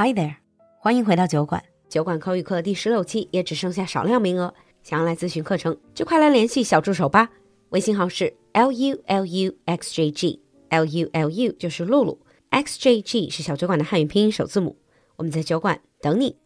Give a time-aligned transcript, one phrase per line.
[0.00, 0.36] Hi there，
[0.78, 1.62] 欢迎回到酒馆。
[1.88, 7.30] 酒馆口语课第十六期也只剩下少量名额，想要来咨询课程，就快来联系小助手吧。
[7.70, 12.18] 微信号是 l u l u x j g，l u l u 就是露露，
[12.50, 14.76] x j g 是小酒馆的汉语拼音首字母。
[15.16, 16.36] 我们在酒馆等你。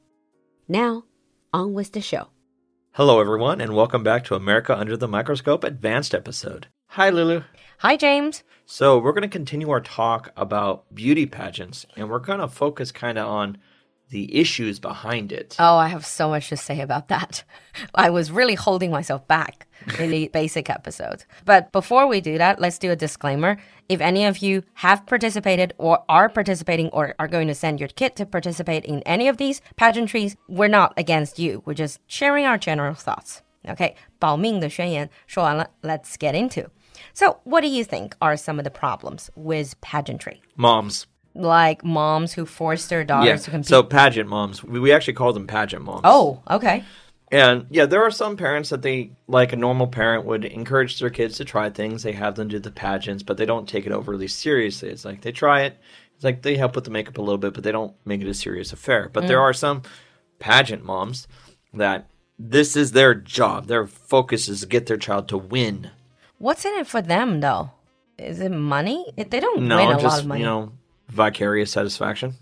[0.67, 1.05] Now
[1.51, 2.29] on with the show.
[2.93, 6.65] Hello, everyone, and welcome back to America Under the Microscope Advanced episode.
[6.95, 7.43] Hi, Lulu.
[7.79, 8.43] Hi, James.
[8.67, 12.93] So, we're going to continue our talk about beauty pageants, and we're going to focus
[12.93, 13.59] kind of on
[14.11, 15.55] the issues behind it.
[15.59, 17.45] Oh, I have so much to say about that.
[17.95, 19.69] I was really holding myself back
[20.01, 21.25] in the basic episode.
[21.45, 23.57] But before we do that, let's do a disclaimer.
[23.89, 27.89] If any of you have participated or are participating or are going to send your
[27.89, 31.63] kid to participate in any of these pageantries, we're not against you.
[31.65, 33.43] We're just sharing our general thoughts.
[33.69, 36.67] Okay, 保命的宣言说完了, let's get into.
[37.14, 40.42] So, what do you think are some of the problems with pageantry?
[40.56, 41.08] Moms.
[41.34, 43.36] Like moms who force their daughters Yeah.
[43.38, 43.68] to compete.
[43.68, 44.64] So, pageant moms.
[44.64, 46.02] We we actually call them pageant moms.
[46.04, 46.84] oh, okay.
[47.32, 51.10] And yeah, there are some parents that they, like a normal parent, would encourage their
[51.10, 52.04] kids to try things.
[52.04, 54.90] They have them do the pageants, but they don't take it overly seriously.
[54.90, 55.78] It's like they try it.
[56.16, 58.28] It's like they help with the makeup a little bit, but they don't make it
[58.28, 59.10] a serious affair.
[59.12, 59.42] But there mm.
[59.42, 59.82] are some
[60.40, 61.28] pageant moms
[61.74, 63.68] that this is their job.
[63.68, 65.90] Their focus is to get their child to win.
[66.38, 67.72] What's in it for them, though?
[68.18, 69.06] Is it money?
[69.18, 70.42] They don't No, win a lot just of money.
[70.42, 70.72] you know,
[71.10, 72.34] vicarious satisfaction,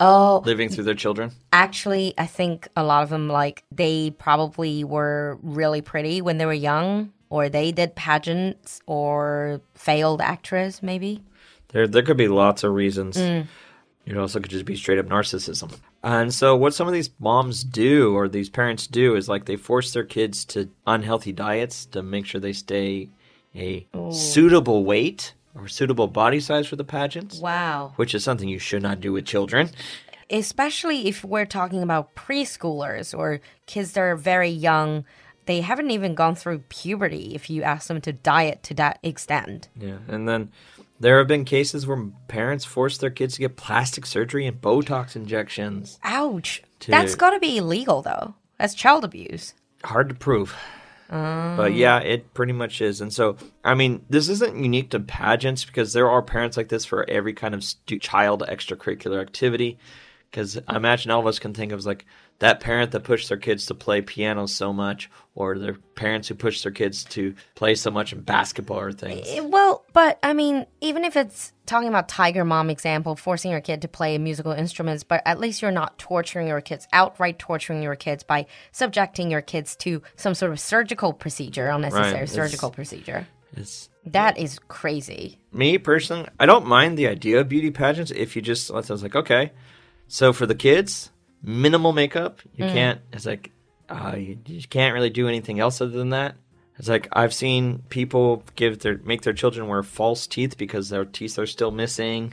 [0.00, 1.30] oh, living through their children.
[1.52, 6.46] actually, I think a lot of them, like, they probably were really pretty when they
[6.46, 11.22] were young, or they did pageants, or failed actress, maybe.
[11.68, 13.16] There, there could be lots of reasons.
[13.16, 13.46] Mm.
[14.06, 15.74] It also could just be straight up narcissism.
[16.02, 19.56] And so, what some of these moms do, or these parents do, is like they
[19.56, 23.08] force their kids to unhealthy diets to make sure they stay
[23.54, 24.10] a oh.
[24.12, 27.92] suitable weight or suitable body size for the pageants, Wow.
[27.96, 29.70] which is something you should not do with children.
[30.30, 35.04] Especially if we're talking about preschoolers or kids that are very young.
[35.46, 39.68] They haven't even gone through puberty if you ask them to diet to that extent.
[39.78, 40.50] Yeah, and then
[40.98, 45.14] there have been cases where parents force their kids to get plastic surgery and Botox
[45.14, 45.98] injections.
[46.02, 46.62] Ouch.
[46.80, 48.34] To- That's got to be illegal, though.
[48.58, 49.52] That's child abuse.
[49.84, 50.56] hard to prove.
[51.08, 53.00] But yeah, it pretty much is.
[53.00, 56.84] And so, I mean, this isn't unique to pageants because there are parents like this
[56.84, 59.78] for every kind of stu- child extracurricular activity.
[60.34, 62.04] Because I imagine all of us can think of like
[62.40, 66.34] that parent that pushed their kids to play piano so much, or their parents who
[66.34, 69.24] pushed their kids to play so much in basketball or things.
[69.30, 73.60] Eh, Well, but I mean, even if it's talking about Tiger Mom example, forcing your
[73.60, 77.80] kid to play musical instruments, but at least you're not torturing your kids, outright torturing
[77.80, 82.32] your kids by subjecting your kids to some sort of surgical procedure, unnecessary Right, it's-
[82.34, 83.28] surgical procedure.
[83.56, 85.38] It's That is crazy.
[85.52, 89.00] me personally, I don't mind the idea of beauty pageants if you just let us
[89.00, 89.52] like, okay,
[90.08, 91.10] so for the kids,
[91.42, 92.40] minimal makeup.
[92.54, 93.00] You can't.
[93.12, 93.50] It's like
[93.88, 96.36] uh, you, you can't really do anything else other than that.
[96.78, 101.04] It's like I've seen people give their make their children wear false teeth because their
[101.04, 102.32] teeth are still missing.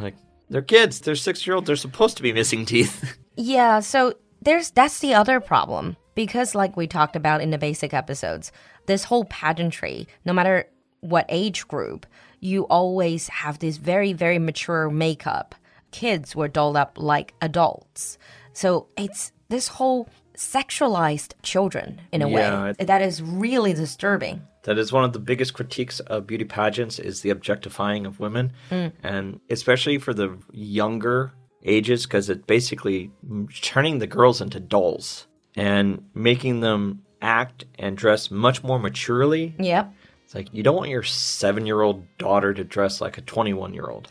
[0.00, 0.14] like
[0.48, 1.00] they're kids.
[1.00, 1.66] They're six year old.
[1.66, 3.18] They're supposed to be missing teeth.
[3.38, 7.92] Yeah, so there's that's the other problem because like we talked about in the basic
[7.92, 8.50] episodes,
[8.86, 10.70] this whole pageantry, no matter
[11.00, 12.06] what age group,
[12.40, 15.54] you always have this very very mature makeup.
[15.90, 18.18] Kids were dolled up like adults.
[18.52, 24.42] So it's this whole sexualized children in a Yeah, way it- that is really disturbing.
[24.64, 28.52] That is one of the biggest critiques of beauty pageants is the objectifying of women,
[28.70, 31.32] and especially for the younger
[31.64, 37.96] ages, because it's basically mm, turning the girls into dolls and making them act and
[37.96, 39.54] dress much more maturely.
[39.58, 39.92] Yep.
[40.24, 44.08] It's like you don't want your seven-year-old daughter to dress like a twenty-one-year-old.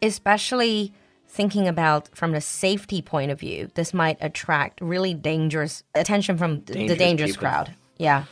[0.00, 0.92] especially
[1.28, 6.62] thinking about from the safety point of view, this might attract really dangerous attention from
[6.62, 7.40] th- the Dangerous dangerous people.
[7.48, 7.74] crowd.
[7.98, 8.24] Yeah.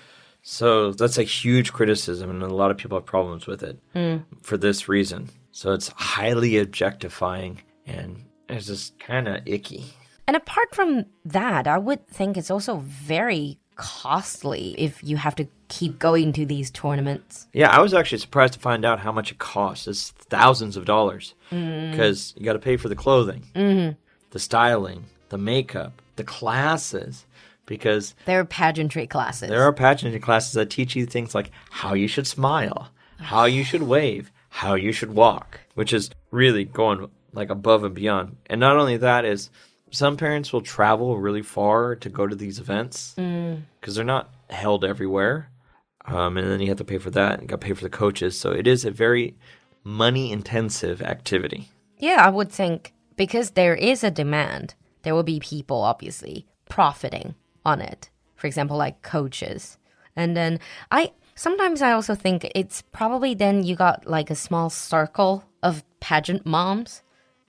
[0.43, 4.19] So that's a huge criticism, and a lot of people have problems with it hmm.
[4.43, 5.29] for this reason.
[5.51, 9.85] So it's highly objectifying, and it's just kind of icky.
[10.29, 15.47] And apart from that, I would think it's also very costly if you have to
[15.69, 17.47] keep going to these tournaments.
[17.53, 19.87] Yeah, I was actually surprised to find out how much it costs.
[19.87, 21.91] It's thousands of dollars mm.
[21.91, 23.93] because you got to pay for the clothing, mm-hmm.
[24.31, 27.27] the styling, the makeup, the classes.
[27.67, 29.49] Because there are pageantry classes.
[29.49, 33.65] there are pageantry classes that teach you things like how you should smile, how you
[33.65, 38.37] should wave, how you should walk, which is really going like above and beyond.
[38.47, 39.51] And not only that is
[39.91, 44.85] some parents will travel really far to go to these events because they're not held
[44.85, 45.51] everywhere.
[46.07, 47.91] Um, and then you have to pay for that and got to pay for the
[47.91, 48.39] coaches.
[48.39, 49.37] So it is a very
[49.83, 51.71] money intensive activity.
[51.99, 57.35] Yeah, I would think because there is a demand, there will be people obviously profiting
[57.65, 58.11] on it.
[58.37, 59.79] For example, like coaches.
[60.15, 60.61] And then
[60.91, 65.85] I sometimes I also think it's probably then you got like a small circle of
[66.01, 67.03] pageant moms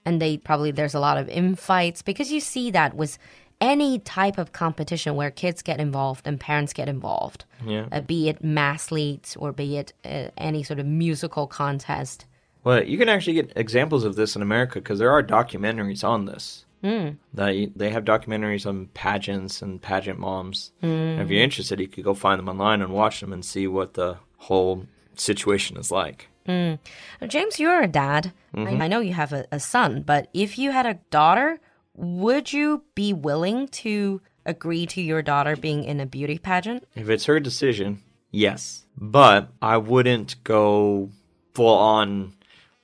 [0.07, 3.19] and they probably there's a lot of infights because you see that with
[3.59, 7.43] any type of competition where kids get involved and parents get involved.
[7.65, 7.87] Yeah.
[7.91, 12.25] Uh, be it mathletes or be it uh, any sort of musical contest.
[12.63, 16.25] Well, you can actually get examples of this in America because there are documentaries on
[16.25, 16.65] this.
[16.83, 17.17] Mm.
[17.33, 20.71] That they have documentaries on pageants and pageant moms.
[20.81, 21.19] Mm.
[21.19, 23.95] If you're interested, you could go find them online and watch them and see what
[23.95, 26.29] the whole situation is like.
[26.47, 26.79] Mm.
[27.27, 28.31] James, you're a dad.
[28.55, 31.59] I, I know you have a, a son, but if you had a daughter,
[31.95, 36.87] would you be willing to agree to your daughter being in a beauty pageant?
[36.95, 38.01] If it's her decision,
[38.31, 38.85] yes.
[38.97, 41.11] But I wouldn't go
[41.53, 42.33] full on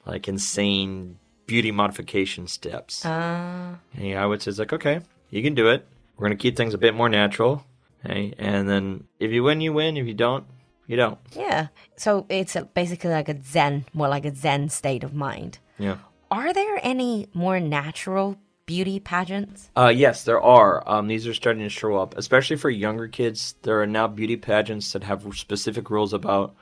[0.05, 1.17] like insane
[1.47, 3.05] beauty modification steps.
[3.05, 4.99] Uh, Hey, I would say it's like, okay,
[5.29, 5.87] you can do it.
[6.17, 7.65] We're gonna keep things a bit more natural.
[8.05, 9.95] Hey, and then if you win, you win.
[9.97, 10.45] If you don't,
[10.87, 11.17] you don't.
[11.35, 11.67] yeah.
[11.95, 15.59] So it's basically like a Zen, more like a Zen state of mind.
[15.77, 15.97] Yeah.
[16.31, 19.69] Are there any more natural beauty pageants?
[19.75, 20.83] Uh, yes, there are.
[20.89, 23.55] Um, these are starting to show up, especially for younger kids.
[23.61, 26.55] There are now beauty pageants that have specific rules about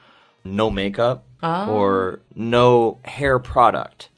[0.43, 1.23] no makeup
[1.69, 4.09] or no hair product.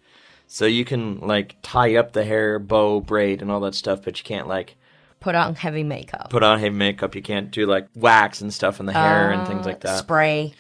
[0.47, 4.17] So you can like tie up the hair, bow, braid, and all that stuff, but
[4.17, 4.75] you can't like
[5.23, 6.29] Put on heavy makeup.
[6.29, 7.15] put on heavy makeup.
[7.15, 9.99] You can't do like wax and stuff in the hair and things like that.
[9.99, 10.53] Spray.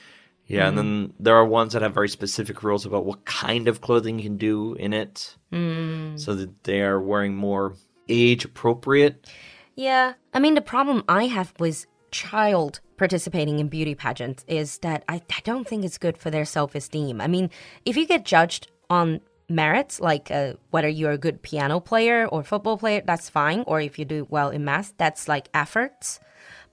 [0.45, 3.81] Yeah, and then there are ones that have very specific rules about what kind of
[3.81, 6.19] clothing you can do in it, mm.
[6.19, 7.75] so that they are wearing more
[8.07, 9.29] age appropriate.
[9.75, 10.13] Yeah.
[10.33, 15.15] I mean, the problem I have with child participating in beauty pageants is that I,
[15.15, 17.19] I don't think it's good for their self esteem.
[17.19, 17.49] I mean,
[17.85, 19.21] if you get judged on
[19.55, 23.63] merits, like uh, whether you're a good piano player or football player, that's fine.
[23.67, 26.19] Or if you do well in math, that's like efforts.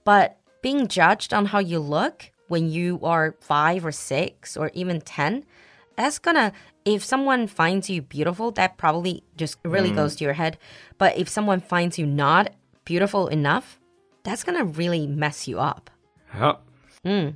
[0.03, 5.01] But being judged on how you look when you are five or six or even
[5.01, 5.45] 10,
[5.95, 6.51] that's gonna,
[6.85, 10.57] if someone finds you beautiful, that probably just really goes to your head.
[10.97, 12.53] But if someone finds you not
[12.85, 13.79] beautiful enough,
[14.23, 15.89] that's gonna really mess you up.
[17.03, 17.31] Yeah.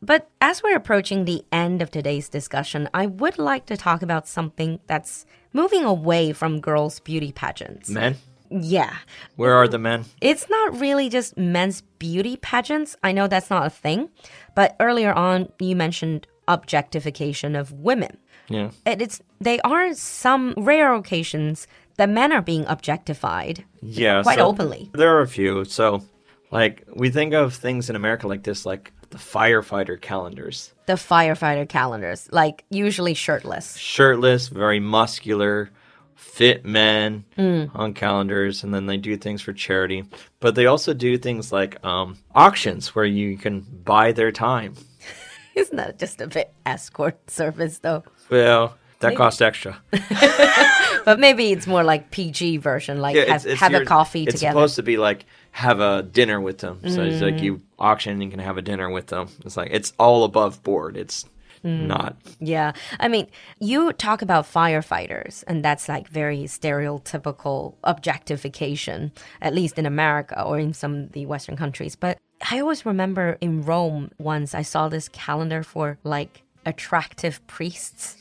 [0.00, 4.26] But as we're approaching the end of today's discussion, I would like to talk about
[4.28, 7.88] something that's moving away from girls' beauty pageants.
[7.90, 8.16] Men,
[8.50, 8.94] Yeah.
[9.36, 10.04] where are the men?
[10.20, 12.96] It's not really just men's beauty pageants.
[13.02, 14.08] I know that's not a thing.
[14.54, 18.16] But earlier on, you mentioned objectification of women.
[18.48, 18.70] Yeah.
[18.84, 21.66] And it's they are some rare occasions
[21.96, 23.64] that men are being objectified.
[23.80, 24.22] Yeah.
[24.22, 24.90] Quite so openly.
[24.92, 25.64] There are a few.
[25.64, 26.02] So,
[26.50, 30.72] like, we think of things in America like this, like the firefighter calendars.
[30.86, 33.76] The firefighter calendars, like usually shirtless.
[33.76, 35.70] Shirtless, very muscular,
[36.16, 37.70] fit men Mm.
[37.74, 40.04] on calendars, and then they do things for charity.
[40.40, 44.74] But they also do things like um, auctions where you can buy their time.
[45.54, 48.02] Isn't that just a bit escort service though?
[48.30, 49.80] Well, that costs extra.
[51.04, 54.52] But maybe it's more like PG version, like have, have a your- coffee it's together.
[54.52, 56.78] supposed to be like have a dinner with them.
[56.88, 57.42] So it's like Mm.
[57.42, 59.28] you auction, and you can have a dinner with them.
[59.44, 60.96] It's like it's all above board.
[60.96, 61.26] It's
[61.64, 61.86] Mm.
[61.86, 62.16] not.
[62.40, 62.72] Yeah.
[62.98, 63.28] I mean,
[63.60, 70.58] you talk about firefighters, and that's like very stereotypical objectification, at least in America or
[70.58, 71.94] in some of the Western countries.
[71.94, 72.18] But
[72.50, 78.16] I always remember in Rome once I saw this calendar for like attractive priests.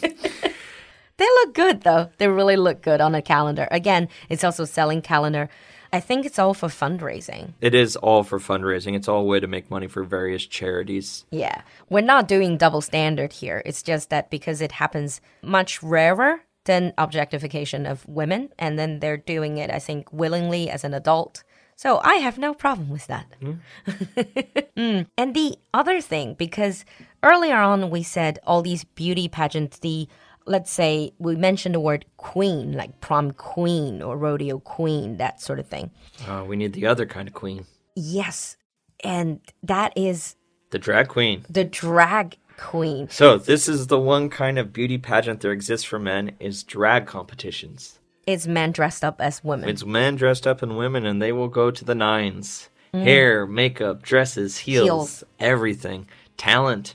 [0.00, 2.10] they look good though.
[2.18, 3.68] They really look good on a calendar.
[3.70, 5.48] Again, it's also selling calendar.
[5.92, 7.54] I think it's all for fundraising.
[7.60, 8.94] It is all for fundraising.
[8.94, 11.24] It's all a way to make money for various charities.
[11.30, 11.62] Yeah.
[11.88, 13.62] We're not doing double standard here.
[13.66, 19.16] It's just that because it happens much rarer than objectification of women, and then they're
[19.16, 21.42] doing it, I think, willingly as an adult.
[21.74, 23.26] So I have no problem with that.
[23.40, 25.06] Mm.
[25.16, 26.84] And the other thing, because
[27.22, 30.06] earlier on we said all these beauty pageants, the
[30.46, 35.58] let's say we mentioned the word queen, like prom queen or rodeo queen, that sort
[35.58, 35.90] of thing.
[36.28, 37.66] Uh, we need the other kind of queen,
[37.96, 38.56] Yes.
[39.02, 40.36] And that is
[40.70, 41.44] the drag queen.
[41.48, 43.08] the drag queen.
[43.08, 47.06] So this is the one kind of beauty pageant there exists for men is drag
[47.06, 47.98] competitions.
[48.26, 49.68] It's men dressed up as women.
[49.70, 52.68] It's men dressed up in women, and they will go to the nines.
[52.92, 54.86] Hair, makeup, dresses, heels, Mm.
[54.86, 55.24] Heels.
[55.40, 56.08] everything.
[56.36, 56.94] Talent.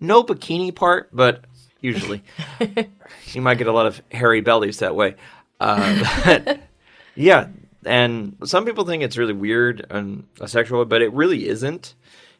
[0.00, 1.44] No bikini part, but
[1.80, 2.22] usually.
[3.32, 5.16] you might get a lot of hairy bellies that way.
[5.60, 6.60] Uh, but
[7.14, 7.48] yeah,
[7.84, 11.94] and some people think it's really weird and sexual, but it really isn't.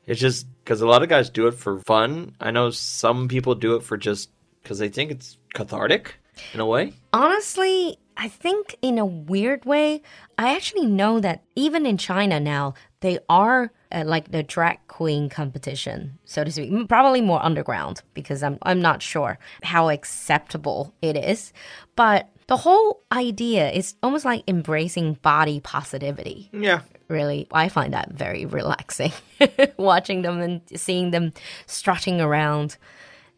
[0.07, 2.35] It's just because a lot of guys do it for fun.
[2.41, 4.31] I know some people do it for just
[4.63, 6.15] because they think it's cathartic.
[6.53, 6.93] in a way?
[7.13, 10.03] Honestly, I think in a weird way,
[10.39, 15.29] I actually know that even in China now, they are uh, like the drag queen
[15.29, 16.89] competition, so to speak.
[16.89, 21.53] Probably more underground because I'm I'm not sure how acceptable it is,
[21.95, 26.81] but the whole idea is almost like embracing body positivity Yeah.
[27.09, 29.13] really i find that very relaxing
[29.77, 31.33] watching them and seeing them
[31.67, 32.77] strutting around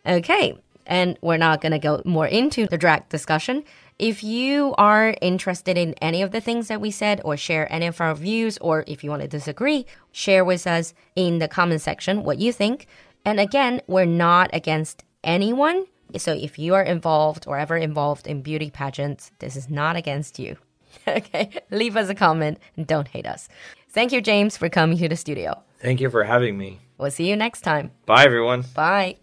[0.05, 3.63] okay and we're not going to go more into the drag discussion
[3.99, 7.87] if you are interested in any of the things that we said or share any
[7.87, 11.81] of our views or if you want to disagree share with us in the comment
[11.81, 12.87] section what you think
[13.25, 18.43] and again we're not against anyone so if you are involved or ever involved in
[18.43, 20.57] beauty pageants this is not against you
[21.09, 23.49] okay, leave us a comment and don't hate us.
[23.91, 25.63] Thank you, James, for coming to the studio.
[25.81, 26.81] Thank you for having me.
[26.99, 27.93] We'll see you next time.
[28.07, 28.65] Bye, everyone.
[28.75, 29.19] Bye.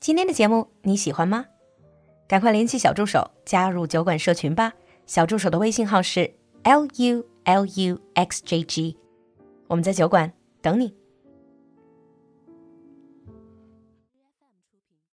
[0.00, 1.44] 今天的节目你喜欢吗？
[2.28, 4.72] 赶快联系小助手加入酒馆社群吧。
[5.06, 8.96] 小助手的微信号是 l u l u x j g，
[9.66, 10.94] 我们在酒馆等你。